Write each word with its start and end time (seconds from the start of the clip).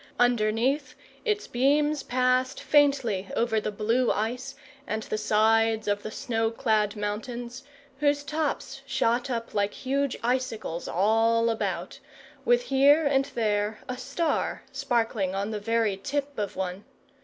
Underneath, 0.19 0.95
its 1.25 1.45
beams 1.45 2.01
passed 2.01 2.59
faintly 2.59 3.27
over 3.35 3.61
the 3.61 3.71
blue 3.71 4.11
ice 4.11 4.55
and 4.87 5.03
the 5.03 5.17
sides 5.19 5.87
of 5.87 6.01
the 6.01 6.09
snow 6.09 6.49
clad 6.49 6.95
mountains, 6.95 7.61
whose 7.99 8.23
tops 8.23 8.81
shot 8.87 9.29
up 9.29 9.53
like 9.53 9.75
huge 9.75 10.17
icicles 10.23 10.87
all 10.87 11.51
about, 11.51 11.99
with 12.45 12.63
here 12.63 13.05
and 13.05 13.25
there 13.35 13.79
a 13.87 13.95
star 13.95 14.63
sparkling 14.71 15.35
on 15.35 15.51
the 15.51 15.59
very 15.59 15.95
tip 15.97 16.35
of 16.39 16.55
one. 16.55 16.83